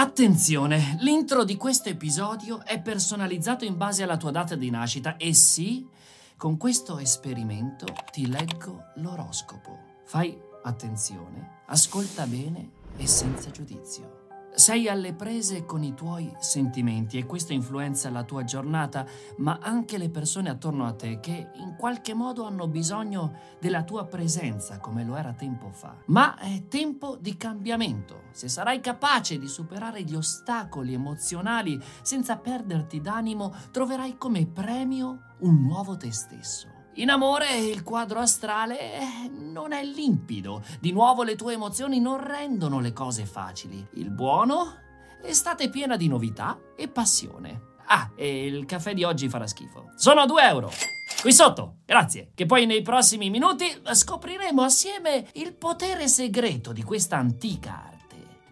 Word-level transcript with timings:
Attenzione, 0.00 0.96
l'intro 1.00 1.42
di 1.42 1.56
questo 1.56 1.88
episodio 1.88 2.64
è 2.64 2.80
personalizzato 2.80 3.64
in 3.64 3.76
base 3.76 4.04
alla 4.04 4.16
tua 4.16 4.30
data 4.30 4.54
di 4.54 4.70
nascita 4.70 5.16
e 5.16 5.34
sì, 5.34 5.84
con 6.36 6.56
questo 6.56 7.00
esperimento 7.00 7.84
ti 8.12 8.28
leggo 8.28 8.92
l'oroscopo. 8.98 9.76
Fai 10.04 10.38
attenzione, 10.62 11.62
ascolta 11.66 12.26
bene 12.26 12.70
e 12.96 13.08
senza 13.08 13.50
giudizio. 13.50 14.17
Sei 14.54 14.88
alle 14.88 15.14
prese 15.14 15.64
con 15.64 15.82
i 15.82 15.94
tuoi 15.94 16.34
sentimenti 16.40 17.16
e 17.16 17.26
questo 17.26 17.52
influenza 17.52 18.10
la 18.10 18.24
tua 18.24 18.44
giornata, 18.44 19.06
ma 19.36 19.58
anche 19.62 19.98
le 19.98 20.10
persone 20.10 20.50
attorno 20.50 20.84
a 20.84 20.92
te 20.92 21.20
che 21.20 21.50
in 21.54 21.76
qualche 21.76 22.12
modo 22.12 22.44
hanno 22.44 22.66
bisogno 22.66 23.34
della 23.60 23.84
tua 23.84 24.04
presenza 24.06 24.78
come 24.78 25.04
lo 25.04 25.16
era 25.16 25.32
tempo 25.32 25.70
fa. 25.70 25.96
Ma 26.06 26.36
è 26.38 26.66
tempo 26.68 27.16
di 27.20 27.36
cambiamento. 27.36 28.24
Se 28.32 28.48
sarai 28.48 28.80
capace 28.80 29.38
di 29.38 29.46
superare 29.46 30.02
gli 30.02 30.14
ostacoli 30.14 30.94
emozionali 30.94 31.80
senza 32.02 32.36
perderti 32.36 33.00
d'animo, 33.00 33.54
troverai 33.70 34.16
come 34.16 34.46
premio 34.46 35.34
un 35.40 35.62
nuovo 35.62 35.96
te 35.96 36.12
stesso. 36.12 36.77
In 36.94 37.10
amore 37.10 37.56
il 37.56 37.82
quadro 37.82 38.18
astrale 38.18 38.80
eh, 38.80 39.28
non 39.30 39.72
è 39.72 39.84
limpido. 39.84 40.62
Di 40.80 40.90
nuovo 40.90 41.22
le 41.22 41.36
tue 41.36 41.52
emozioni 41.52 42.00
non 42.00 42.22
rendono 42.24 42.80
le 42.80 42.92
cose 42.92 43.24
facili. 43.24 43.86
Il 43.94 44.10
buono? 44.10 44.74
L'estate 45.22 45.68
piena 45.70 45.96
di 45.96 46.08
novità 46.08 46.58
e 46.76 46.88
passione. 46.88 47.76
Ah, 47.86 48.10
e 48.16 48.46
il 48.46 48.66
caffè 48.66 48.94
di 48.94 49.04
oggi 49.04 49.28
farà 49.28 49.46
schifo. 49.46 49.92
Sono 49.96 50.26
2 50.26 50.42
euro. 50.42 50.70
Qui 51.20 51.32
sotto, 51.32 51.78
grazie. 51.84 52.30
Che 52.34 52.46
poi 52.46 52.66
nei 52.66 52.82
prossimi 52.82 53.30
minuti 53.30 53.64
scopriremo 53.90 54.62
assieme 54.62 55.26
il 55.34 55.54
potere 55.54 56.06
segreto 56.06 56.72
di 56.72 56.82
questa 56.82 57.16
antica 57.16 57.84
arte. 57.86 57.97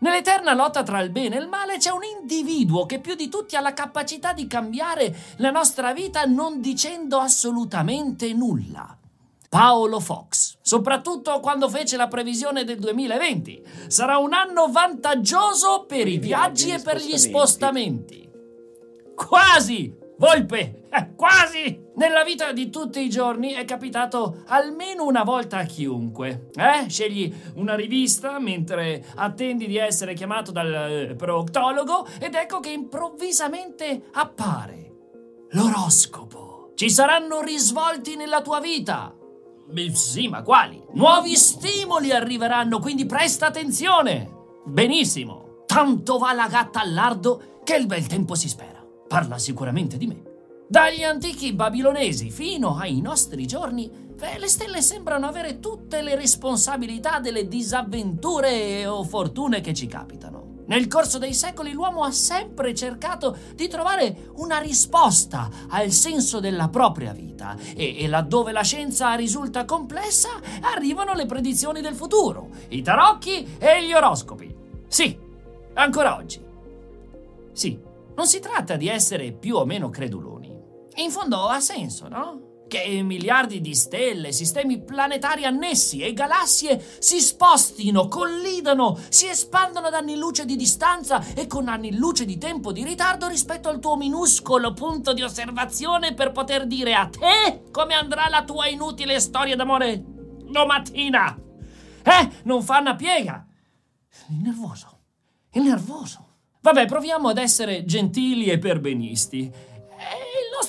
Nell'eterna 0.07 0.55
lotta 0.55 0.85
tra 0.85 1.01
il 1.01 1.11
bene 1.11 1.35
e 1.35 1.41
il 1.41 1.49
male 1.49 1.79
c'è 1.79 1.91
un 1.91 2.05
individuo 2.05 2.87
che 2.87 3.01
più 3.01 3.17
di 3.17 3.29
tutti 3.29 3.57
ha 3.57 3.61
la 3.61 3.75
capacità 3.75 4.33
di 4.33 4.47
cambiare 4.47 5.13
la 5.39 5.51
nostra 5.51 5.93
vita 5.93 6.25
non 6.27 6.61
dicendo 6.61 7.19
assolutamente 7.19 8.33
nulla. 8.33 8.97
Paolo 9.49 9.99
Fox, 9.99 10.59
soprattutto 10.63 11.41
quando 11.41 11.69
fece 11.69 11.97
la 11.97 12.07
previsione 12.07 12.63
del 12.63 12.79
2020. 12.79 13.65
Sarà 13.89 14.19
un 14.19 14.33
anno 14.33 14.69
vantaggioso 14.71 15.87
per 15.89 16.07
i 16.07 16.19
viaggi 16.19 16.71
e 16.71 16.79
per 16.79 16.99
gli 16.99 17.17
spostamenti. 17.17 18.31
Quasi! 19.13 19.93
Volpe! 20.19 20.87
Eh, 20.89 21.15
quasi! 21.17 21.86
Nella 21.97 22.25
vita 22.25 22.53
di 22.53 22.69
tutti 22.69 23.01
i 23.01 23.09
giorni 23.09 23.53
è 23.53 23.65
capitato 23.65 24.43
almeno 24.49 25.07
una 25.07 25.25
volta 25.25 25.59
a 25.59 25.65
chiunque. 25.65 26.51
Eh? 26.55 26.91
Scegli 26.91 27.35
una 27.55 27.75
rivista 27.75 28.39
mentre 28.39 29.03
attendi 29.15 29.67
di 29.67 29.79
essere 29.79 30.13
chiamato 30.13 30.53
dal 30.53 30.75
eh, 30.75 31.15
proctologo 31.15 32.07
ed 32.21 32.35
ecco 32.35 32.61
che 32.61 32.71
improvvisamente 32.71 34.09
appare 34.13 34.93
l'oroscopo. 35.53 36.73
Ci 36.75 36.91
saranno 36.91 37.41
risvolti 37.41 38.15
nella 38.15 38.43
tua 38.43 38.61
vita. 38.61 39.15
Sì, 39.93 40.29
ma 40.29 40.43
quali? 40.43 40.83
Nuovi 40.93 41.35
stimoli 41.35 42.13
arriveranno, 42.13 42.79
quindi 42.79 43.07
presta 43.07 43.47
attenzione. 43.47 44.31
Benissimo. 44.67 45.63
Tanto 45.65 46.19
va 46.19 46.35
la 46.35 46.47
gatta 46.47 46.81
al 46.83 46.93
lardo 46.93 47.61
che 47.65 47.75
il 47.75 47.87
bel 47.87 48.07
tempo 48.07 48.35
si 48.35 48.51
spera. 48.51 48.85
Parla 49.09 49.39
sicuramente 49.39 49.97
di 49.97 50.07
me. 50.07 50.36
Dagli 50.69 51.05
antichi 51.05 51.53
babilonesi 51.53 52.29
fino 52.29 52.77
ai 52.77 53.01
nostri 53.01 53.47
giorni, 53.47 53.89
beh, 53.89 54.39
le 54.39 54.49
stelle 54.49 54.83
sembrano 54.83 55.27
avere 55.27 55.61
tutte 55.61 56.03
le 56.03 56.17
responsabilità 56.17 57.21
delle 57.21 57.47
disavventure 57.47 58.85
o 58.85 59.05
fortune 59.05 59.61
che 59.61 59.73
ci 59.73 59.87
capitano. 59.87 60.65
Nel 60.67 60.89
corso 60.89 61.19
dei 61.19 61.35
secoli 61.35 61.71
l'uomo 61.71 62.03
ha 62.03 62.11
sempre 62.11 62.75
cercato 62.75 63.37
di 63.55 63.69
trovare 63.69 64.31
una 64.39 64.59
risposta 64.59 65.49
al 65.69 65.93
senso 65.93 66.41
della 66.41 66.69
propria 66.69 67.13
vita 67.13 67.57
e, 67.77 68.03
e 68.03 68.09
laddove 68.09 68.51
la 68.51 68.63
scienza 68.63 69.15
risulta 69.15 69.65
complessa 69.65 70.31
arrivano 70.63 71.15
le 71.15 71.27
predizioni 71.27 71.81
del 71.81 71.95
futuro, 71.95 72.49
i 72.71 72.83
tarocchi 72.83 73.57
e 73.59 73.87
gli 73.87 73.93
oroscopi. 73.93 74.53
Sì, 74.89 75.17
ancora 75.75 76.17
oggi. 76.17 76.43
Sì, 77.53 77.79
non 78.17 78.27
si 78.27 78.41
tratta 78.41 78.75
di 78.75 78.89
essere 78.89 79.31
più 79.31 79.55
o 79.57 79.65
meno 79.65 79.91
creduloni. 79.91 80.46
In 80.97 81.11
fondo 81.11 81.47
ha 81.49 81.61
senso, 81.61 82.09
no? 82.09 82.55
Che 82.69 83.03
miliardi 83.03 83.61
di 83.61 83.75
stelle, 83.75 84.33
sistemi 84.33 84.83
planetari 84.83 85.45
annessi 85.45 86.01
e 86.01 86.13
galassie 86.13 86.83
si 86.99 87.21
spostino, 87.21 88.09
collidano, 88.09 88.99
si 89.09 89.29
espandano 89.29 89.87
ad 89.87 89.95
anni 89.95 90.17
luce 90.17 90.45
di 90.45 90.57
distanza 90.57 91.23
e 91.35 91.47
con 91.47 91.69
anni 91.69 91.97
luce 91.97 92.25
di 92.25 92.39
tempo 92.39 92.73
di 92.73 92.83
ritardo 92.83 93.29
rispetto 93.29 93.69
al 93.69 93.79
tuo 93.79 93.97
minuscolo 93.97 94.73
punto 94.73 95.13
di 95.13 95.23
osservazione 95.23 96.15
per 96.15 96.33
poter 96.33 96.67
dire 96.67 96.95
a 96.95 97.09
te 97.09 97.63
come 97.71 97.95
andrà 97.95 98.29
la 98.29 98.43
tua 98.43 98.67
inutile 98.67 99.21
storia 99.21 99.55
d'amore 99.55 100.03
domattina. 100.49 101.39
Eh, 102.03 102.31
non 102.45 102.63
fa 102.63 102.79
una 102.81 102.97
piega. 102.97 103.47
È 104.09 104.33
nervoso, 104.33 105.01
è 105.51 105.59
nervoso. 105.61 106.25
Vabbè, 106.63 106.87
proviamo 106.87 107.29
ad 107.29 107.39
essere 107.39 107.85
gentili 107.85 108.47
e 108.47 108.59
perbenisti. 108.59 109.75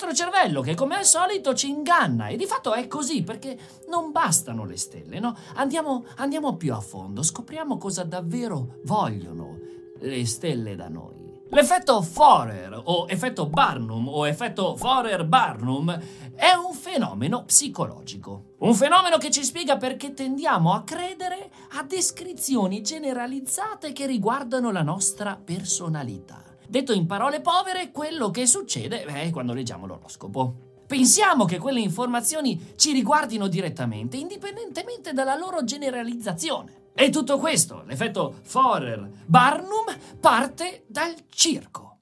Nostro 0.08 0.26
cervello 0.26 0.62
che, 0.62 0.74
come 0.74 0.96
al 0.96 1.04
solito, 1.04 1.54
ci 1.54 1.68
inganna. 1.68 2.28
E 2.28 2.38
di 2.38 2.46
fatto 2.46 2.74
è 2.74 2.88
così, 2.88 3.24
perché 3.24 3.58
non 3.90 4.12
bastano 4.14 4.64
le 4.64 4.78
stelle, 4.78 5.20
no? 5.20 5.36
Andiamo, 5.56 6.06
andiamo 6.16 6.56
più 6.56 6.74
a 6.74 6.80
fondo, 6.80 7.22
scopriamo 7.22 7.78
cosa 7.78 8.06
davvero 8.06 8.78
vogliono 8.86 9.60
le 10.00 10.26
stelle 10.26 10.78
da 10.78 10.88
noi. 10.88 11.42
L'effetto 11.50 12.02
Forer 12.02 12.82
o 12.86 13.06
effetto 13.10 13.48
Barnum 13.48 14.08
o 14.08 14.26
effetto 14.26 14.78
Forer-Barnum 14.78 16.00
è 16.36 16.54
un 16.54 16.74
fenomeno 16.74 17.44
psicologico. 17.44 18.56
Un 18.60 18.76
fenomeno 18.76 19.18
che 19.18 19.30
ci 19.30 19.44
spiega 19.44 19.76
perché 19.76 20.14
tendiamo 20.14 20.74
a 20.74 20.84
credere 20.84 21.52
a 21.72 21.84
descrizioni 21.84 22.82
generalizzate 22.82 23.92
che 23.92 24.06
riguardano 24.06 24.72
la 24.72 24.84
nostra 24.84 25.36
personalità. 25.36 26.48
Detto 26.68 26.92
in 26.92 27.06
parole 27.06 27.40
povere, 27.40 27.92
quello 27.92 28.30
che 28.30 28.46
succede 28.46 29.06
beh, 29.06 29.30
quando 29.32 29.54
leggiamo 29.54 29.86
l'oroscopo. 29.86 30.66
Pensiamo 30.86 31.46
che 31.46 31.60
quelle 31.60 31.80
informazioni 31.80 32.74
ci 32.76 32.92
riguardino 32.92 33.48
direttamente, 33.48 34.18
indipendentemente 34.18 35.14
dalla 35.14 35.36
loro 35.36 35.64
generalizzazione. 35.64 36.92
E 36.94 37.10
tutto 37.10 37.38
questo, 37.38 37.84
l'effetto 37.86 38.40
Forer-Barnum, 38.42 39.86
parte 40.20 40.84
dal 40.88 41.14
circo. 41.30 41.98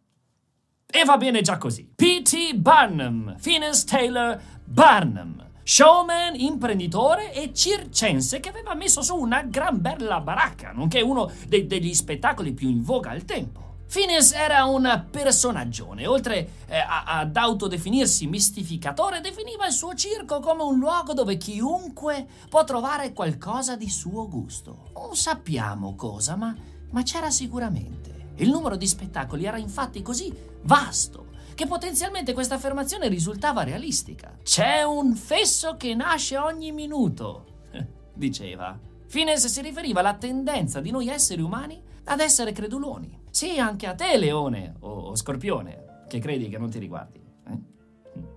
E 0.85 1.03
va 1.03 1.17
bene 1.17 1.41
già 1.41 1.57
così. 1.57 1.91
P.T. 1.93 2.55
Barnum, 2.55 3.35
Phineas 3.41 3.83
Taylor 3.83 4.39
Barnum, 4.63 5.45
showman, 5.63 6.35
imprenditore 6.35 7.33
e 7.33 7.53
circense 7.53 8.39
che 8.39 8.49
aveva 8.49 8.73
messo 8.75 9.01
su 9.01 9.15
una 9.15 9.41
gran 9.41 9.81
bella 9.81 10.21
baracca, 10.21 10.71
nonché 10.71 11.01
uno 11.01 11.29
de- 11.47 11.67
degli 11.67 11.93
spettacoli 11.93 12.53
più 12.53 12.69
in 12.69 12.81
voga 12.81 13.09
al 13.09 13.25
tempo. 13.25 13.64
Phineas 13.87 14.33
era 14.33 14.65
un 14.65 15.05
personaggione, 15.09 16.05
oltre 16.07 16.49
eh, 16.67 16.77
a- 16.77 17.03
ad 17.05 17.35
autodefinirsi 17.37 18.27
mistificatore, 18.27 19.21
definiva 19.21 19.65
il 19.67 19.71
suo 19.71 19.93
circo 19.93 20.39
come 20.39 20.63
un 20.63 20.77
luogo 20.79 21.13
dove 21.13 21.37
chiunque 21.37 22.27
può 22.49 22.63
trovare 22.63 23.13
qualcosa 23.13 23.75
di 23.75 23.89
suo 23.89 24.27
gusto. 24.27 24.89
Non 24.95 25.15
sappiamo 25.15 25.95
cosa, 25.95 26.35
ma, 26.35 26.53
ma 26.91 27.03
c'era 27.03 27.29
sicuramente. 27.29 28.31
Il 28.37 28.49
numero 28.49 28.75
di 28.75 28.87
spettacoli 28.87 29.45
era 29.45 29.57
infatti 29.57 30.01
così 30.01 30.33
vasto 30.63 31.27
che 31.55 31.67
potenzialmente 31.67 32.33
questa 32.33 32.55
affermazione 32.55 33.07
risultava 33.07 33.63
realistica. 33.63 34.37
C'è 34.43 34.83
un 34.83 35.15
fesso 35.15 35.77
che 35.77 35.93
nasce 35.95 36.37
ogni 36.37 36.73
minuto, 36.73 37.45
diceva. 38.13 38.77
Phineas 39.09 39.45
si 39.45 39.61
riferiva 39.61 40.01
alla 40.01 40.15
tendenza 40.15 40.81
di 40.81 40.91
noi 40.91 41.07
esseri 41.07 41.41
umani 41.41 41.81
ad 42.05 42.19
essere 42.19 42.51
creduloni. 42.51 43.23
Sì, 43.35 43.59
anche 43.59 43.85
a 43.85 43.93
te, 43.93 44.15
leone 44.15 44.75
o 44.79 45.13
scorpione, 45.13 46.05
che 46.07 46.19
credi 46.19 46.47
che 46.47 46.57
non 46.57 46.69
ti 46.69 46.79
riguardi. 46.79 47.21
eh? 47.49 47.59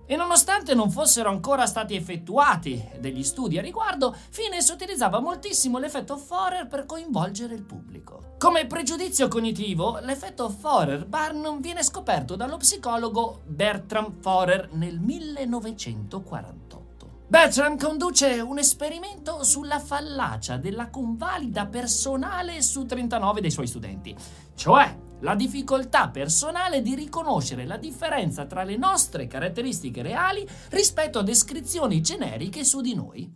E 0.05 0.15
nonostante 0.17 0.73
non 0.75 0.91
fossero 0.91 1.29
ancora 1.29 1.65
stati 1.67 1.95
effettuati 1.95 2.85
degli 2.99 3.23
studi 3.23 3.57
a 3.57 3.61
riguardo, 3.61 4.13
Fines 4.13 4.67
utilizzava 4.67 5.21
moltissimo 5.21 5.77
l'effetto 5.77 6.17
Forer 6.17 6.67
per 6.67 6.85
coinvolgere 6.85 7.55
il 7.55 7.63
pubblico. 7.63 8.33
Come 8.39 8.67
pregiudizio 8.67 9.29
cognitivo, 9.29 9.99
l'effetto 10.01 10.49
Forer-Barnum 10.49 11.61
viene 11.61 11.81
scoperto 11.81 12.35
dallo 12.35 12.57
psicologo 12.57 13.43
Bertram 13.45 14.19
Forer 14.19 14.67
nel 14.73 14.99
1948. 14.99 16.88
Bertram 17.29 17.77
conduce 17.77 18.39
un 18.39 18.57
esperimento 18.57 19.43
sulla 19.43 19.77
fallacia 19.77 20.57
della 20.57 20.89
convalida 20.89 21.67
personale 21.67 22.59
su 22.63 22.87
39 22.87 23.39
dei 23.39 23.51
suoi 23.51 23.67
studenti, 23.67 24.15
cioè 24.55 24.97
la 25.19 25.35
difficoltà 25.35 26.09
personale 26.09 26.81
di 26.81 26.95
riconoscere 26.95 27.67
la 27.67 27.77
differenza 27.77 28.47
tra 28.47 28.63
le 28.63 28.77
nostre 28.77 29.27
caratteristiche 29.27 30.01
reali 30.01 30.43
rispetto 30.71 31.19
a 31.19 31.23
descrizioni 31.23 32.01
generiche 32.01 32.63
su 32.63 32.81
di 32.81 32.95
noi. 32.95 33.31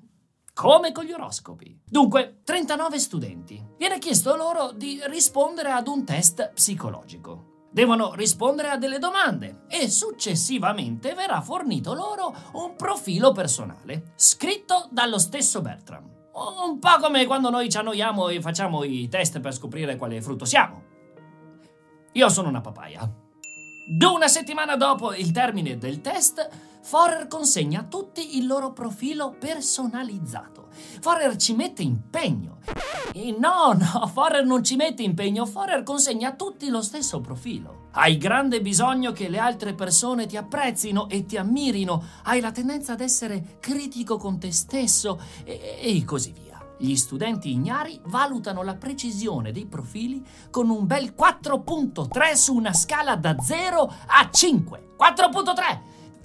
come 0.56 0.92
con 0.92 1.04
gli 1.04 1.12
oroscopi. 1.12 1.82
Dunque, 1.84 2.42
39 2.44 3.00
studenti. 3.00 3.64
Viene 3.78 4.00
chiesto 4.00 4.36
loro 4.36 4.72
di 4.72 5.02
rispondere 5.06 5.72
ad 5.72 5.88
un 5.88 6.04
test 6.04 6.52
psicologico. 6.54 7.53
Devono 7.74 8.14
rispondere 8.14 8.70
a 8.70 8.78
delle 8.78 9.00
domande 9.00 9.64
e 9.68 9.90
successivamente 9.90 11.16
verrà 11.16 11.42
fornito 11.42 11.96
loro 11.96 12.32
un 12.54 12.76
profilo 12.76 13.32
personale, 13.32 14.14
scritto 14.16 14.88
dallo 14.92 15.18
stesso 15.18 15.60
Bertram. 15.60 16.08
Un 16.34 16.78
po' 16.78 16.98
come 17.02 17.26
quando 17.26 17.50
noi 17.50 17.72
ci 17.72 17.78
annoiamo 17.78 18.30
e 18.30 18.42
facciamo 18.42 18.84
i 18.84 19.08
test 19.10 19.40
per 19.40 19.56
scoprire 19.56 19.96
quale 19.96 20.22
frutto 20.22 20.46
siamo. 20.46 20.84
Io 22.12 22.30
sono 22.30 22.50
una 22.50 22.62
papaya. 22.62 23.23
Una 23.86 24.30
settimana 24.30 24.78
dopo 24.78 25.14
il 25.14 25.32
termine 25.32 25.78
del 25.78 26.00
test, 26.00 26.50
Forer 26.84 27.28
consegna 27.28 27.82
a 27.82 27.84
tutti 27.84 28.38
il 28.38 28.48
loro 28.48 28.72
profilo 28.72 29.36
personalizzato. 29.38 30.68
Forer 31.02 31.36
ci 31.36 31.54
mette 31.54 31.82
impegno. 31.82 32.60
E 33.12 33.36
no, 33.38 33.74
no, 33.74 34.08
Forer 34.08 34.46
non 34.46 34.64
ci 34.64 34.78
mette 34.78 35.04
impegno, 35.04 35.46
Forer 35.46 35.84
consegna 35.84 36.30
a 36.30 36.34
tutti 36.34 36.70
lo 36.70 36.82
stesso 36.82 37.20
profilo. 37.20 37.88
Hai 37.92 38.18
grande 38.18 38.62
bisogno 38.62 39.12
che 39.12 39.28
le 39.28 39.38
altre 39.38 39.74
persone 39.74 40.28
ti 40.28 40.38
apprezzino 40.38 41.10
e 41.10 41.26
ti 41.26 41.36
ammirino, 41.36 42.04
hai 42.24 42.40
la 42.40 42.52
tendenza 42.52 42.94
ad 42.94 43.02
essere 43.02 43.58
critico 43.60 44.18
con 44.18 44.40
te 44.40 44.52
stesso 44.54 45.22
e, 45.44 45.78
e 45.82 46.04
così 46.06 46.32
via. 46.32 46.43
Gli 46.84 46.98
studenti 46.98 47.50
ignari 47.50 47.98
valutano 48.08 48.62
la 48.62 48.76
precisione 48.76 49.54
dei 49.54 49.66
profili 49.66 50.22
con 50.52 50.70
un 50.70 50.86
bel 50.86 51.14
4.3 51.18 52.34
su 52.34 52.54
una 52.54 52.74
scala 52.74 53.16
da 53.16 53.38
0 53.40 53.94
a 54.08 54.30
5. 54.30 54.90
4.3! 55.00 55.80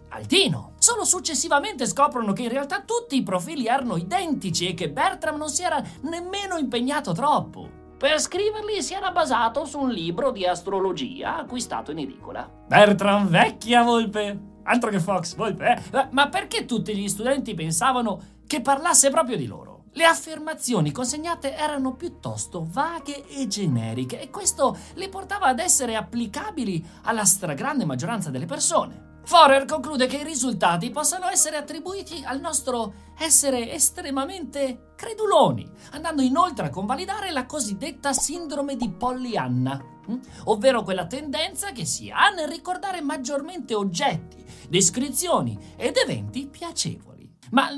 Altino! 0.09 0.73
Solo 0.79 1.05
successivamente 1.05 1.87
scoprono 1.87 2.33
che 2.33 2.43
in 2.43 2.49
realtà 2.49 2.81
tutti 2.81 3.15
i 3.15 3.23
profili 3.23 3.67
erano 3.67 3.97
identici 3.97 4.67
e 4.67 4.75
che 4.75 4.91
Bertram 4.91 5.37
non 5.37 5.49
si 5.49 5.63
era 5.63 5.81
nemmeno 6.01 6.57
impegnato 6.57 7.13
troppo. 7.13 7.71
Per 7.97 8.19
scriverli 8.19 8.83
si 8.83 8.95
era 8.95 9.13
basato 9.13 9.65
su 9.65 9.79
un 9.79 9.91
libro 9.91 10.33
di 10.33 10.45
astrologia 10.45 11.37
acquistato 11.37 11.93
in 11.93 12.01
edicola. 12.01 12.51
Bertram 12.67 13.29
vecchia 13.29 13.85
volpe! 13.85 14.57
Altro 14.65 14.91
che 14.91 14.99
Fox, 14.99 15.37
volpe, 15.37 15.81
eh? 15.93 16.09
Ma 16.11 16.29
perché 16.29 16.65
tutti 16.65 16.97
gli 16.97 17.09
studenti 17.09 17.55
pensavano 17.55 18.21
che 18.45 18.61
parlasse 18.61 19.11
proprio 19.11 19.37
di 19.37 19.47
loro? 19.47 19.68
Le 19.93 20.05
affermazioni 20.05 20.93
consegnate 20.93 21.55
erano 21.55 21.94
piuttosto 21.94 22.67
vaghe 22.69 23.26
e 23.29 23.46
generiche 23.46 24.20
e 24.20 24.31
questo 24.31 24.76
le 24.94 25.08
portava 25.08 25.46
ad 25.46 25.58
essere 25.58 25.96
applicabili 25.96 26.85
alla 27.02 27.25
stragrande 27.25 27.85
maggioranza 27.85 28.31
delle 28.31 28.46
persone. 28.46 29.06
Forer 29.29 29.67
conclude 29.67 30.06
che 30.06 30.19
i 30.19 30.25
risultati 30.25 30.88
possano 30.88 31.29
essere 31.29 31.56
attribuiti 31.56 32.23
al 32.25 32.40
nostro 32.40 32.94
essere 33.19 33.73
estremamente 33.73 34.93
creduloni, 34.96 35.70
andando 35.90 36.23
inoltre 36.23 36.67
a 36.67 36.70
convalidare 36.70 37.31
la 37.31 37.44
cosiddetta 37.44 38.14
sindrome 38.14 38.76
di 38.76 38.88
Pollyanna, 38.90 39.85
hm? 40.06 40.19
ovvero 40.44 40.82
quella 40.82 41.06
tendenza 41.06 41.73
che 41.73 41.85
si 41.85 42.11
ha 42.11 42.31
nel 42.31 42.49
ricordare 42.49 43.02
maggiormente 43.02 43.75
oggetti, 43.75 44.43
descrizioni 44.69 45.58
ed 45.76 45.96
eventi 45.99 46.46
piacevoli. 46.46 47.31
Ma 47.50 47.69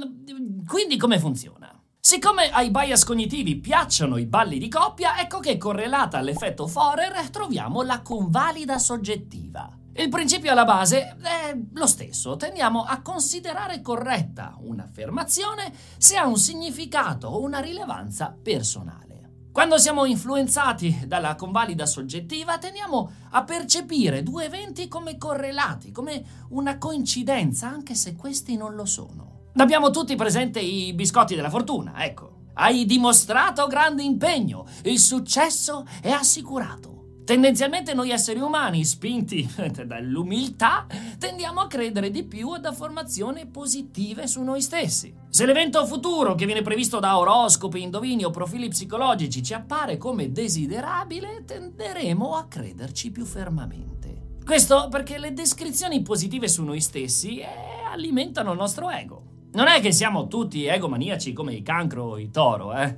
quindi 0.66 0.96
come 0.96 1.18
funziona? 1.18 1.69
Siccome 2.02 2.48
ai 2.50 2.70
bias 2.70 3.04
cognitivi 3.04 3.56
piacciono 3.56 4.16
i 4.16 4.24
balli 4.24 4.58
di 4.58 4.68
coppia, 4.68 5.20
ecco 5.20 5.38
che 5.38 5.58
correlata 5.58 6.16
all'effetto 6.16 6.66
Forer 6.66 7.28
troviamo 7.28 7.82
la 7.82 8.00
convalida 8.00 8.78
soggettiva. 8.78 9.68
Il 9.92 10.08
principio 10.08 10.50
alla 10.50 10.64
base 10.64 11.14
è 11.20 11.54
lo 11.74 11.86
stesso, 11.86 12.36
tendiamo 12.36 12.84
a 12.84 13.02
considerare 13.02 13.82
corretta 13.82 14.56
un'affermazione 14.60 15.74
se 15.98 16.16
ha 16.16 16.26
un 16.26 16.38
significato 16.38 17.28
o 17.28 17.42
una 17.42 17.58
rilevanza 17.58 18.34
personale. 18.42 19.48
Quando 19.52 19.76
siamo 19.76 20.06
influenzati 20.06 21.02
dalla 21.06 21.34
convalida 21.34 21.84
soggettiva 21.84 22.56
tendiamo 22.56 23.10
a 23.32 23.44
percepire 23.44 24.22
due 24.22 24.46
eventi 24.46 24.88
come 24.88 25.18
correlati, 25.18 25.92
come 25.92 26.46
una 26.48 26.78
coincidenza, 26.78 27.68
anche 27.68 27.94
se 27.94 28.16
questi 28.16 28.56
non 28.56 28.74
lo 28.74 28.86
sono. 28.86 29.39
Abbiamo 29.60 29.90
tutti 29.90 30.16
presente 30.16 30.58
i 30.58 30.94
biscotti 30.94 31.34
della 31.34 31.50
fortuna, 31.50 32.02
ecco. 32.02 32.44
Hai 32.54 32.86
dimostrato 32.86 33.66
grande 33.66 34.02
impegno, 34.02 34.64
il 34.84 34.98
successo 34.98 35.84
è 36.00 36.08
assicurato. 36.08 37.18
Tendenzialmente 37.26 37.92
noi 37.92 38.10
esseri 38.10 38.40
umani, 38.40 38.86
spinti 38.86 39.46
dall'umiltà, 39.84 40.86
tendiamo 41.18 41.60
a 41.60 41.66
credere 41.66 42.10
di 42.10 42.24
più 42.24 42.52
ad 42.52 42.64
affermazioni 42.64 43.46
positive 43.48 44.26
su 44.26 44.40
noi 44.40 44.62
stessi. 44.62 45.14
Se 45.28 45.44
l'evento 45.44 45.84
futuro 45.84 46.34
che 46.34 46.46
viene 46.46 46.62
previsto 46.62 46.98
da 46.98 47.18
oroscopi, 47.18 47.82
indovini 47.82 48.24
o 48.24 48.30
profili 48.30 48.68
psicologici 48.68 49.42
ci 49.42 49.52
appare 49.52 49.98
come 49.98 50.32
desiderabile, 50.32 51.44
tenderemo 51.44 52.34
a 52.34 52.46
crederci 52.46 53.10
più 53.10 53.26
fermamente. 53.26 54.38
Questo 54.42 54.88
perché 54.90 55.18
le 55.18 55.34
descrizioni 55.34 56.00
positive 56.00 56.48
su 56.48 56.64
noi 56.64 56.80
stessi 56.80 57.40
eh, 57.40 57.46
alimentano 57.92 58.52
il 58.52 58.58
nostro 58.58 58.88
ego. 58.88 59.29
Non 59.52 59.66
è 59.66 59.80
che 59.80 59.90
siamo 59.90 60.28
tutti 60.28 60.66
egomaniaci 60.66 61.32
come 61.32 61.54
i 61.54 61.62
cancro 61.62 62.04
o 62.04 62.18
i 62.18 62.30
toro, 62.30 62.72
eh? 62.72 62.96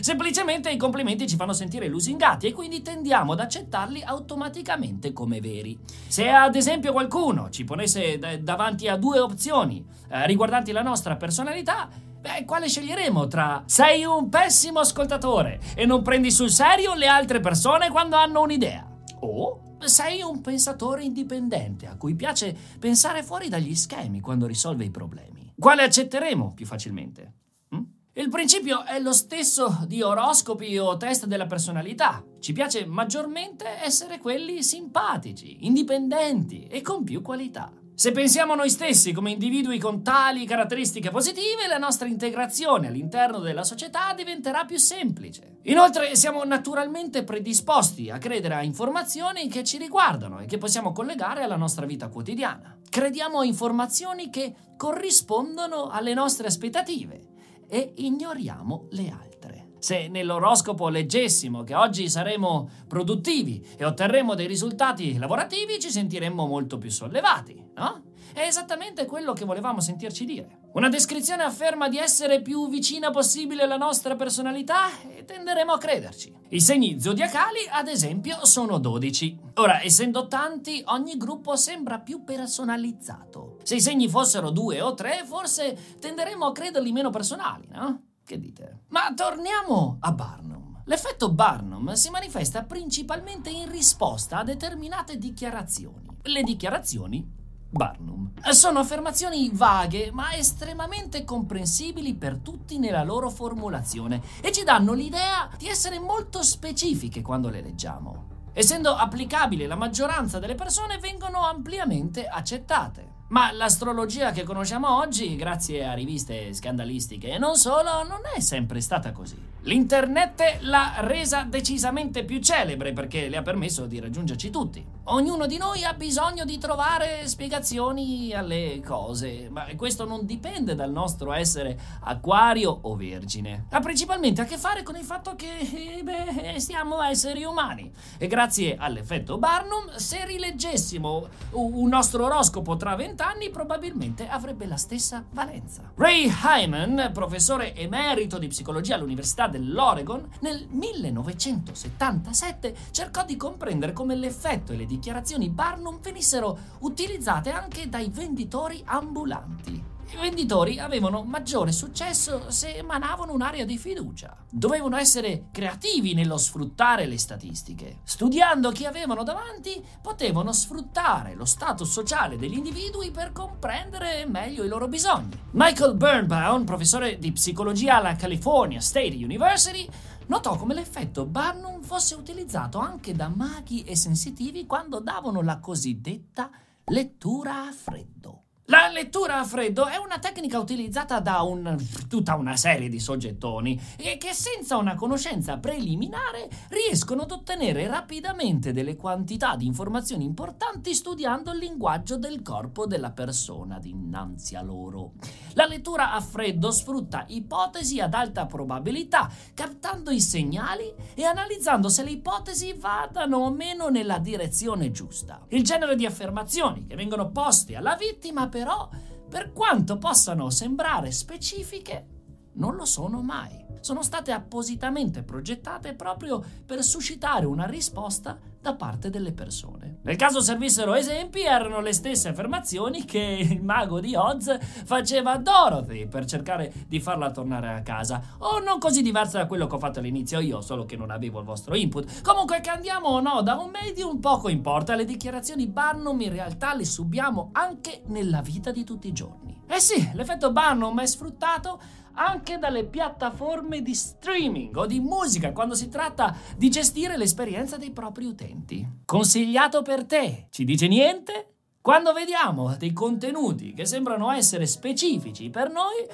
Semplicemente 0.00 0.70
i 0.70 0.76
complimenti 0.76 1.26
ci 1.26 1.34
fanno 1.34 1.52
sentire 1.52 1.88
lusingati 1.88 2.46
e 2.46 2.52
quindi 2.52 2.82
tendiamo 2.82 3.32
ad 3.32 3.40
accettarli 3.40 4.02
automaticamente 4.02 5.12
come 5.12 5.40
veri. 5.40 5.76
Se 6.06 6.28
ad 6.28 6.54
esempio 6.54 6.92
qualcuno 6.92 7.50
ci 7.50 7.64
ponesse 7.64 8.18
d- 8.18 8.38
davanti 8.38 8.86
a 8.86 8.96
due 8.96 9.18
opzioni 9.18 9.84
eh, 10.08 10.24
riguardanti 10.26 10.70
la 10.70 10.82
nostra 10.82 11.16
personalità, 11.16 11.88
beh, 12.20 12.44
quale 12.44 12.68
sceglieremo 12.68 13.26
tra 13.26 13.64
sei 13.66 14.04
un 14.04 14.28
pessimo 14.28 14.78
ascoltatore 14.78 15.58
e 15.74 15.84
non 15.84 16.02
prendi 16.02 16.30
sul 16.30 16.50
serio 16.50 16.94
le 16.94 17.08
altre 17.08 17.40
persone 17.40 17.90
quando 17.90 18.14
hanno 18.14 18.42
un'idea? 18.42 18.86
O 19.20 19.67
sei 19.84 20.22
un 20.22 20.40
pensatore 20.40 21.04
indipendente 21.04 21.86
a 21.86 21.96
cui 21.96 22.14
piace 22.14 22.56
pensare 22.78 23.22
fuori 23.22 23.48
dagli 23.48 23.74
schemi 23.74 24.20
quando 24.20 24.46
risolve 24.46 24.84
i 24.84 24.90
problemi? 24.90 25.52
Quale 25.58 25.82
accetteremo 25.82 26.52
più 26.54 26.66
facilmente? 26.66 27.32
Hm? 27.70 27.82
Il 28.14 28.28
principio 28.28 28.84
è 28.84 28.98
lo 29.00 29.12
stesso 29.12 29.84
di 29.86 30.02
oroscopi 30.02 30.76
o 30.78 30.96
test 30.96 31.26
della 31.26 31.46
personalità. 31.46 32.24
Ci 32.38 32.52
piace 32.52 32.86
maggiormente 32.86 33.66
essere 33.82 34.18
quelli 34.18 34.62
simpatici, 34.62 35.66
indipendenti 35.66 36.66
e 36.66 36.82
con 36.82 37.04
più 37.04 37.22
qualità. 37.22 37.72
Se 37.98 38.12
pensiamo 38.12 38.52
a 38.52 38.54
noi 38.54 38.70
stessi 38.70 39.10
come 39.10 39.32
individui 39.32 39.80
con 39.80 40.04
tali 40.04 40.46
caratteristiche 40.46 41.10
positive, 41.10 41.66
la 41.66 41.78
nostra 41.78 42.06
integrazione 42.06 42.86
all'interno 42.86 43.40
della 43.40 43.64
società 43.64 44.14
diventerà 44.14 44.64
più 44.64 44.76
semplice. 44.76 45.58
Inoltre 45.62 46.14
siamo 46.14 46.44
naturalmente 46.44 47.24
predisposti 47.24 48.08
a 48.08 48.18
credere 48.18 48.54
a 48.54 48.62
informazioni 48.62 49.48
che 49.48 49.64
ci 49.64 49.78
riguardano 49.78 50.38
e 50.38 50.46
che 50.46 50.58
possiamo 50.58 50.92
collegare 50.92 51.42
alla 51.42 51.56
nostra 51.56 51.86
vita 51.86 52.06
quotidiana. 52.06 52.78
Crediamo 52.88 53.40
a 53.40 53.44
informazioni 53.44 54.30
che 54.30 54.54
corrispondono 54.76 55.88
alle 55.88 56.14
nostre 56.14 56.46
aspettative 56.46 57.26
e 57.66 57.94
ignoriamo 57.96 58.86
le 58.90 59.10
altre. 59.10 59.67
Se 59.78 60.08
nell'oroscopo 60.08 60.88
leggessimo 60.88 61.62
che 61.62 61.74
oggi 61.74 62.08
saremo 62.08 62.68
produttivi 62.86 63.64
e 63.76 63.84
otterremo 63.84 64.34
dei 64.34 64.46
risultati 64.46 65.16
lavorativi, 65.18 65.78
ci 65.78 65.90
sentiremmo 65.90 66.46
molto 66.46 66.78
più 66.78 66.90
sollevati, 66.90 67.62
no? 67.74 68.02
È 68.32 68.40
esattamente 68.40 69.06
quello 69.06 69.32
che 69.32 69.44
volevamo 69.44 69.80
sentirci 69.80 70.24
dire. 70.24 70.58
Una 70.74 70.88
descrizione 70.88 71.42
afferma 71.42 71.88
di 71.88 71.98
essere 71.98 72.42
più 72.42 72.68
vicina 72.68 73.10
possibile 73.10 73.62
alla 73.62 73.76
nostra 73.76 74.16
personalità 74.16 74.90
e 75.08 75.24
tenderemo 75.24 75.72
a 75.72 75.78
crederci. 75.78 76.32
I 76.50 76.60
segni 76.60 77.00
zodiacali, 77.00 77.66
ad 77.70 77.88
esempio, 77.88 78.44
sono 78.44 78.78
12. 78.78 79.38
Ora, 79.54 79.82
essendo 79.82 80.28
tanti, 80.28 80.82
ogni 80.86 81.16
gruppo 81.16 81.56
sembra 81.56 81.98
più 81.98 82.22
personalizzato. 82.22 83.56
Se 83.62 83.76
i 83.76 83.80
segni 83.80 84.08
fossero 84.08 84.50
due 84.50 84.80
o 84.82 84.94
tre, 84.94 85.24
forse 85.24 85.96
tenderemo 85.98 86.46
a 86.46 86.52
crederli 86.52 86.92
meno 86.92 87.10
personali, 87.10 87.66
no? 87.70 88.07
Che 88.28 88.38
dite? 88.38 88.80
Ma 88.88 89.14
torniamo 89.16 89.96
a 90.00 90.12
Barnum. 90.12 90.82
L'effetto 90.84 91.32
Barnum 91.32 91.94
si 91.94 92.10
manifesta 92.10 92.62
principalmente 92.62 93.48
in 93.48 93.70
risposta 93.70 94.40
a 94.40 94.44
determinate 94.44 95.16
dichiarazioni. 95.16 96.18
Le 96.24 96.42
dichiarazioni 96.42 97.26
Barnum. 97.70 98.32
Sono 98.50 98.80
affermazioni 98.80 99.48
vaghe 99.50 100.10
ma 100.12 100.34
estremamente 100.34 101.24
comprensibili 101.24 102.16
per 102.16 102.36
tutti 102.40 102.78
nella 102.78 103.02
loro 103.02 103.30
formulazione 103.30 104.20
e 104.42 104.52
ci 104.52 104.62
danno 104.62 104.92
l'idea 104.92 105.48
di 105.56 105.66
essere 105.66 105.98
molto 105.98 106.42
specifiche 106.42 107.22
quando 107.22 107.48
le 107.48 107.62
leggiamo. 107.62 108.26
Essendo 108.52 108.94
applicabili, 108.94 109.64
la 109.64 109.74
maggioranza 109.74 110.38
delle 110.38 110.54
persone 110.54 110.98
vengono 110.98 111.46
ampiamente 111.46 112.26
accettate. 112.26 113.16
Ma 113.28 113.52
l'astrologia 113.52 114.32
che 114.32 114.42
conosciamo 114.42 114.96
oggi, 114.96 115.36
grazie 115.36 115.86
a 115.86 115.92
riviste 115.92 116.54
scandalistiche 116.54 117.32
e 117.32 117.38
non 117.38 117.56
solo, 117.56 118.02
non 118.04 118.20
è 118.34 118.40
sempre 118.40 118.80
stata 118.80 119.12
così. 119.12 119.36
L'internet 119.68 120.60
l'ha 120.60 120.94
resa 121.00 121.42
decisamente 121.42 122.24
più 122.24 122.40
celebre 122.40 122.94
perché 122.94 123.28
le 123.28 123.36
ha 123.36 123.42
permesso 123.42 123.84
di 123.84 124.00
raggiungerci 124.00 124.48
tutti. 124.48 124.82
Ognuno 125.10 125.46
di 125.46 125.58
noi 125.58 125.84
ha 125.84 125.92
bisogno 125.92 126.46
di 126.46 126.56
trovare 126.56 127.28
spiegazioni 127.28 128.32
alle 128.32 128.80
cose, 128.82 129.48
ma 129.50 129.66
questo 129.76 130.06
non 130.06 130.24
dipende 130.24 130.74
dal 130.74 130.90
nostro 130.90 131.34
essere 131.34 131.78
acquario 132.00 132.78
o 132.80 132.96
vergine. 132.96 133.66
Ha 133.68 133.80
principalmente 133.80 134.40
a 134.40 134.46
che 134.46 134.56
fare 134.56 134.82
con 134.82 134.96
il 134.96 135.04
fatto 135.04 135.34
che 135.36 135.58
eh, 135.58 136.02
beh, 136.02 136.58
siamo 136.60 137.02
esseri 137.02 137.44
umani. 137.44 137.92
E 138.16 138.26
grazie 138.26 138.74
all'effetto 138.78 139.36
Barnum, 139.36 139.94
se 139.96 140.24
rileggessimo 140.24 141.28
un 141.52 141.88
nostro 141.88 142.24
oroscopo 142.24 142.78
tra 142.78 142.96
vent'anni, 142.96 143.50
probabilmente 143.50 144.26
avrebbe 144.28 144.66
la 144.66 144.78
stessa 144.78 145.22
valenza. 145.30 145.92
Ray 145.94 146.32
Hyman, 146.42 147.10
professore 147.12 147.74
emerito 147.74 148.38
di 148.38 148.46
psicologia 148.46 148.94
all'Università 148.94 149.46
dell'Oregon, 149.58 150.28
nel 150.40 150.66
1977 150.70 152.76
cercò 152.92 153.24
di 153.24 153.36
comprendere 153.36 153.92
come 153.92 154.14
l'effetto 154.14 154.72
e 154.72 154.76
le 154.76 154.86
dichiarazioni 154.86 155.50
Barnum 155.50 156.00
venissero 156.00 156.56
utilizzate 156.80 157.50
anche 157.50 157.88
dai 157.88 158.08
venditori 158.08 158.80
ambulanti. 158.84 159.97
I 160.10 160.16
venditori 160.16 160.78
avevano 160.78 161.22
maggiore 161.22 161.70
successo 161.70 162.50
se 162.50 162.76
emanavano 162.76 163.34
un'aria 163.34 163.66
di 163.66 163.76
fiducia. 163.76 164.34
Dovevano 164.50 164.96
essere 164.96 165.48
creativi 165.52 166.14
nello 166.14 166.38
sfruttare 166.38 167.04
le 167.04 167.18
statistiche. 167.18 167.98
Studiando 168.04 168.70
chi 168.70 168.86
avevano 168.86 169.22
davanti, 169.22 169.84
potevano 170.00 170.52
sfruttare 170.52 171.34
lo 171.34 171.44
status 171.44 171.90
sociale 171.90 172.38
degli 172.38 172.56
individui 172.56 173.10
per 173.10 173.32
comprendere 173.32 174.24
meglio 174.24 174.64
i 174.64 174.68
loro 174.68 174.88
bisogni. 174.88 175.38
Michael 175.50 175.94
Birnbaum, 175.94 176.64
professore 176.64 177.18
di 177.18 177.30
psicologia 177.30 177.96
alla 177.96 178.16
California 178.16 178.80
State 178.80 179.14
University, 179.14 179.86
notò 180.28 180.56
come 180.56 180.72
l'effetto 180.72 181.26
Barnum 181.26 181.82
fosse 181.82 182.14
utilizzato 182.14 182.78
anche 182.78 183.12
da 183.12 183.28
maghi 183.28 183.84
e 183.84 183.94
sensitivi 183.94 184.64
quando 184.64 185.00
davano 185.00 185.42
la 185.42 185.58
cosiddetta 185.58 186.50
lettura 186.86 187.66
a 187.66 187.72
freddo. 187.72 188.44
La 188.70 188.90
lettura 188.92 189.38
a 189.38 189.44
freddo 189.44 189.86
è 189.86 189.96
una 189.96 190.18
tecnica 190.18 190.58
utilizzata 190.58 191.20
da 191.20 191.40
un, 191.40 191.74
tutta 192.06 192.34
una 192.34 192.54
serie 192.54 192.90
di 192.90 193.00
soggettoni 193.00 193.80
e 193.96 194.18
che 194.18 194.34
senza 194.34 194.76
una 194.76 194.94
conoscenza 194.94 195.56
preliminare 195.56 196.50
riescono 196.68 197.22
ad 197.22 197.30
ottenere 197.30 197.86
rapidamente 197.86 198.74
delle 198.74 198.94
quantità 198.94 199.56
di 199.56 199.64
informazioni 199.64 200.26
importanti 200.26 200.92
studiando 200.92 201.52
il 201.52 201.60
linguaggio 201.60 202.18
del 202.18 202.42
corpo 202.42 202.86
della 202.86 203.10
persona 203.10 203.78
dinanzi 203.78 204.54
a 204.54 204.60
loro. 204.60 205.12
La 205.54 205.64
lettura 205.64 206.12
a 206.12 206.20
freddo 206.20 206.70
sfrutta 206.70 207.24
ipotesi 207.28 208.00
ad 208.00 208.12
alta 208.12 208.44
probabilità, 208.44 209.30
captando 209.54 210.10
i 210.10 210.20
segnali 210.20 210.92
e 211.14 211.24
analizzando 211.24 211.88
se 211.88 212.04
le 212.04 212.10
ipotesi 212.10 212.74
vadano 212.74 213.38
o 213.38 213.50
meno 213.50 213.88
nella 213.88 214.18
direzione 214.18 214.90
giusta. 214.90 215.40
Il 215.48 215.64
genere 215.64 215.96
di 215.96 216.04
affermazioni 216.04 216.86
che 216.86 216.96
vengono 216.96 217.30
poste 217.30 217.74
alla 217.74 217.96
vittima 217.96 218.46
per 218.48 218.57
però, 218.58 218.88
per 219.28 219.52
quanto 219.52 219.98
possano 219.98 220.50
sembrare 220.50 221.12
specifiche, 221.12 222.17
non 222.58 222.74
lo 222.76 222.84
sono 222.84 223.22
mai. 223.22 223.66
Sono 223.80 224.02
state 224.02 224.32
appositamente 224.32 225.22
progettate 225.22 225.94
proprio 225.94 226.42
per 226.66 226.82
suscitare 226.82 227.46
una 227.46 227.64
risposta 227.64 228.36
da 228.60 228.74
parte 228.74 229.08
delle 229.08 229.32
persone. 229.32 230.00
Nel 230.02 230.16
caso 230.16 230.40
servissero 230.40 230.94
esempi, 230.94 231.42
erano 231.42 231.80
le 231.80 231.92
stesse 231.92 232.28
affermazioni 232.28 233.04
che 233.04 233.18
il 233.18 233.62
mago 233.62 234.00
di 234.00 234.16
Oz 234.16 234.58
faceva 234.84 235.32
a 235.32 235.38
Dorothy 235.38 236.08
per 236.08 236.24
cercare 236.24 236.72
di 236.88 236.98
farla 236.98 237.30
tornare 237.30 237.72
a 237.72 237.82
casa. 237.82 238.20
O 238.38 238.58
non 238.58 238.80
così 238.80 239.00
diversa 239.00 239.38
da 239.38 239.46
quello 239.46 239.68
che 239.68 239.76
ho 239.76 239.78
fatto 239.78 240.00
all'inizio 240.00 240.40
io, 240.40 240.60
solo 240.60 240.84
che 240.84 240.96
non 240.96 241.10
avevo 241.10 241.38
il 241.38 241.44
vostro 241.44 241.76
input. 241.76 242.20
Comunque 242.22 242.60
che 242.60 242.70
andiamo 242.70 243.08
o 243.08 243.20
no 243.20 243.42
da 243.42 243.54
un 243.54 243.70
medium 243.70 244.18
poco 244.18 244.48
importa, 244.48 244.96
le 244.96 245.04
dichiarazioni 245.04 245.68
Barnum 245.68 246.20
in 246.20 246.32
realtà 246.32 246.74
le 246.74 246.84
subiamo 246.84 247.50
anche 247.52 248.02
nella 248.06 248.40
vita 248.42 248.72
di 248.72 248.82
tutti 248.82 249.06
i 249.06 249.12
giorni. 249.12 249.56
Eh 249.70 249.80
sì, 249.80 250.10
l'effetto 250.14 250.50
Barnum 250.50 250.98
è 251.00 251.06
sfruttato 251.06 251.78
anche 252.18 252.58
dalle 252.58 252.84
piattaforme 252.84 253.80
di 253.80 253.94
streaming 253.94 254.76
o 254.76 254.86
di 254.86 254.98
musica 254.98 255.52
quando 255.52 255.74
si 255.74 255.88
tratta 255.88 256.36
di 256.56 256.68
gestire 256.68 257.16
l'esperienza 257.16 257.76
dei 257.76 257.92
propri 257.92 258.26
utenti. 258.26 258.86
Consigliato 259.04 259.82
per 259.82 260.04
te, 260.04 260.48
ci 260.50 260.64
dice 260.64 260.88
niente? 260.88 261.57
Quando 261.80 262.12
vediamo 262.12 262.76
dei 262.76 262.92
contenuti 262.92 263.72
che 263.72 263.86
sembrano 263.86 264.30
essere 264.30 264.66
specifici 264.66 265.48
per 265.48 265.70
noi, 265.70 266.06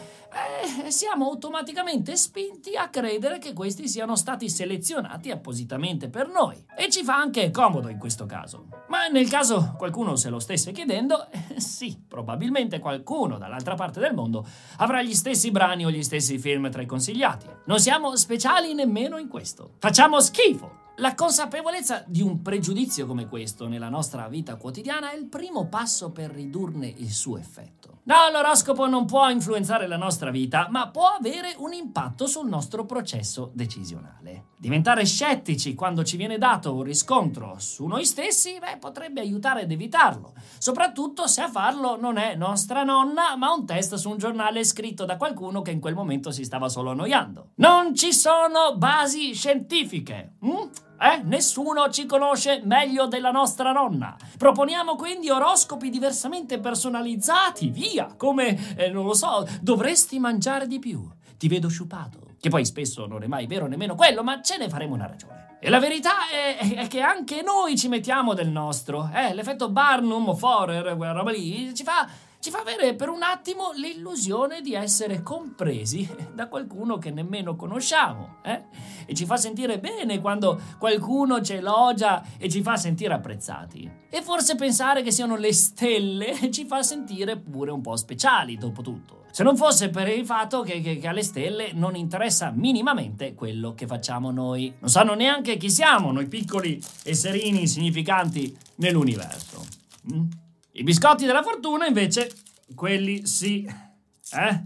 eh, 0.85 0.91
siamo 0.91 1.25
automaticamente 1.27 2.17
spinti 2.17 2.77
a 2.77 2.89
credere 2.89 3.39
che 3.39 3.55
questi 3.55 3.89
siano 3.89 4.15
stati 4.15 4.49
selezionati 4.49 5.31
appositamente 5.31 6.09
per 6.09 6.29
noi. 6.29 6.65
E 6.77 6.91
ci 6.91 7.03
fa 7.03 7.17
anche 7.17 7.51
comodo 7.51 7.89
in 7.89 7.99
questo 7.99 8.27
caso. 8.27 8.67
Ma 8.89 9.09
nel 9.09 9.29
caso 9.29 9.75
qualcuno 9.77 10.17
se 10.17 10.29
lo 10.29 10.39
stesse 10.39 10.71
chiedendo, 10.71 11.29
eh, 11.31 11.59
sì, 11.61 11.99
probabilmente 12.07 12.79
qualcuno 12.79 13.39
dall'altra 13.39 13.75
parte 13.75 14.01
del 14.01 14.15
mondo 14.15 14.47
avrà 14.77 15.03
gli 15.03 15.15
stessi 15.15 15.51
brani 15.51 15.87
o 15.87 15.91
gli 15.91 16.03
stessi 16.03 16.39
film 16.39 16.71
tra 16.71 16.83
i 16.83 16.87
consigliati. 16.87 17.47
Non 17.65 17.81
siamo 17.81 18.15
speciali 18.17 18.75
nemmeno 18.75 19.19
in 19.19 19.29
questo. 19.29 19.73
Facciamo 19.79 20.21
schifo! 20.21 20.84
La 20.99 21.17
consapevolezza 21.17 22.05
di 22.07 22.23
un 22.23 22.41
pregiudizio 22.41 23.05
come 23.07 23.27
questo 23.27 23.67
nella 23.67 23.89
nostra 23.89 24.29
vita 24.29 24.55
quotidiana 24.55 25.11
è 25.11 25.17
il 25.17 25.27
primo 25.27 25.67
passo 25.67 26.13
per 26.13 26.31
ridurne 26.31 26.87
il 26.87 27.11
suo 27.11 27.37
effetto. 27.37 27.99
No, 28.05 28.15
l'oroscopo 28.31 28.87
non 28.87 29.05
può 29.05 29.29
influenzare 29.29 29.89
la 29.89 29.97
nostra 29.97 30.31
vita, 30.31 30.69
ma 30.71 30.91
può 30.91 31.07
avere 31.07 31.55
un 31.59 31.73
impatto 31.73 32.27
sul 32.27 32.47
nostro 32.47 32.85
processo 32.85 33.51
decisionale. 33.55 34.49
Diventare 34.57 35.05
scettici 35.05 35.75
quando 35.75 36.05
ci 36.05 36.17
viene 36.17 36.39
dato 36.39 36.75
un 36.75 36.83
riscontro 36.83 37.57
su 37.59 37.87
noi 37.87 38.05
stessi, 38.05 38.59
beh, 38.61 38.77
potrebbe 38.79 39.21
aiutare 39.21 39.63
ad 39.63 39.71
evitarlo, 39.71 40.35
soprattutto 40.59 41.27
se 41.27 41.41
a 41.41 41.51
farlo 41.51 41.99
non 41.99 42.19
è 42.19 42.35
nostra 42.35 42.85
nonna, 42.85 43.37
ma 43.37 43.53
un 43.53 43.67
test 43.67 43.95
su 43.95 44.11
un 44.11 44.19
giornale 44.19 44.63
scritto 44.65 45.05
da 45.05 45.17
qualcuno 45.17 45.63
che 45.63 45.71
in 45.71 45.81
quel 45.81 45.95
momento 45.95 46.31
si 46.31 46.45
stava 46.45 46.69
solo 46.69 46.91
annoiando. 46.91 47.53
Non 47.57 47.95
ci 47.95 48.13
sono 48.13 48.77
basi 48.77 49.35
scientifiche. 49.35 50.37
Hm? 50.41 50.69
Eh? 51.01 51.23
Nessuno 51.25 51.91
ci 51.91 52.07
conosce 52.07 52.61
meglio 52.65 53.07
della 53.07 53.31
nostra 53.31 53.73
nonna. 53.73 54.17
Proponiamo 54.39 54.97
quindi 54.97 55.31
oroscopi 55.31 55.91
diversamente 55.91 56.59
personalizzati, 56.59 57.69
via, 57.69 58.15
come, 58.17 58.77
eh, 58.77 58.91
non 58.91 59.05
lo 59.05 59.15
so, 59.15 59.47
dovresti 59.61 60.19
mangiare 60.19 60.67
di 60.67 60.79
più. 60.79 61.07
Ti 61.37 61.49
vedo 61.49 61.69
sciupato. 61.69 62.21
Che 62.41 62.51
poi 62.51 62.65
spesso 62.65 63.07
non 63.07 63.23
è 63.23 63.27
mai 63.27 63.47
vero 63.47 63.67
nemmeno 63.67 63.95
quello, 63.95 64.23
ma 64.23 64.43
ce 64.43 64.59
ne 64.59 64.69
faremo 64.69 64.95
una 64.95 65.07
ragione. 65.07 65.57
E 65.61 65.71
la 65.71 65.79
verità 65.79 66.29
è, 66.31 66.75
è 66.75 66.87
che 66.89 67.01
anche 67.01 67.41
noi 67.41 67.79
ci 67.79 67.89
mettiamo 67.89 68.35
del 68.35 68.51
nostro. 68.51 69.09
Eh, 69.15 69.33
l'effetto 69.33 69.71
Barnum 69.71 70.29
o 70.29 70.35
Forer, 70.35 70.95
quella 70.95 71.13
roba 71.13 71.31
lì, 71.31 71.75
ci 71.75 71.85
fa 71.85 72.07
ci 72.45 72.51
fa 72.51 72.59
avere 72.59 72.95
per 72.95 73.09
un 73.09 73.23
attimo 73.23 73.73
l'illusione 73.73 74.61
di 74.61 74.75
essere 74.75 75.23
compresi 75.23 76.07
da 76.35 76.47
qualcuno 76.47 76.99
che 76.99 77.11
nemmeno 77.11 77.57
conosciamo, 77.57 78.37
eh? 78.43 78.65
E 79.07 79.15
ci 79.15 79.25
fa 79.25 79.39
sentire 79.39 79.79
bene 79.79 80.21
quando 80.21 80.61
qualcuno 80.79 81.41
ci 81.41 81.55
elogia 81.55 82.23
e 82.37 82.51
ci 82.51 82.61
fa 82.61 82.77
sentire 82.77 83.15
apprezzati. 83.15 83.91
E 84.11 84.21
forse 84.21 84.57
pensare 84.57 85.01
che 85.01 85.11
siano 85.11 85.37
le 85.37 85.55
stelle 85.55 86.35
ci 86.53 86.67
fa 86.67 86.83
sentire 86.83 87.39
pure 87.39 87.71
un 87.71 87.81
po' 87.81 87.97
speciali, 87.97 88.59
dopo 88.59 88.83
tutto. 88.83 89.25
Se 89.31 89.43
non 89.43 89.57
fosse 89.57 89.89
per 89.89 90.09
il 90.09 90.27
fatto 90.27 90.61
che, 90.61 90.83
che, 90.83 90.99
che 90.99 91.09
alle 91.09 91.23
stelle 91.23 91.73
non 91.73 91.97
interessa 91.97 92.53
minimamente 92.55 93.33
quello 93.35 93.73
che 93.73 93.87
facciamo 93.87 94.31
noi. 94.31 94.71
Non 94.81 94.91
sanno 94.91 95.15
neanche 95.15 95.57
chi 95.57 95.71
siamo, 95.71 96.13
noi 96.13 96.29
piccoli 96.29 96.79
esserini 97.05 97.61
insignificanti 97.61 98.55
nell'universo. 98.77 99.65
Mm? 100.13 100.44
I 100.77 100.83
biscotti 100.83 101.25
della 101.25 101.45
fortuna, 101.45 101.87
invece, 101.87 102.33
quelli 102.75 103.27
sì. 103.27 103.65
Eh? 103.65 104.65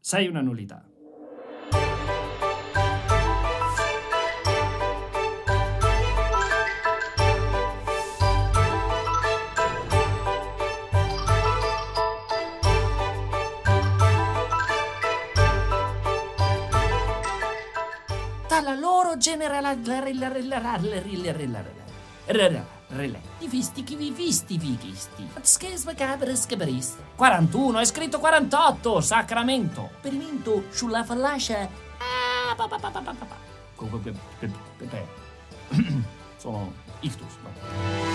Sei 0.00 0.28
una 0.28 0.40
nullità. 0.40 0.82
Dalla 18.48 18.74
loro 18.74 19.18
generale 19.18 19.68
Relè. 22.88 23.20
I 23.40 23.48
visti, 23.48 23.84
chi 23.84 23.96
vi 23.96 24.10
visti, 24.10 24.56
vi 24.56 24.78
visti. 24.80 25.28
41, 27.16 27.78
è 27.78 27.84
scritto 27.84 28.18
48, 28.18 29.00
Sacramento. 29.00 29.90
Perimento 30.00 30.64
sulla 30.70 31.04
fallacia. 31.04 31.68
Ah, 31.98 32.54
pa, 32.54 32.66
pa, 32.66 32.78
pa, 32.78 32.90
pa, 32.90 33.00
pa, 33.00 33.12
pa. 33.12 33.36
Sono 36.38 36.72
ictus. 37.00 38.07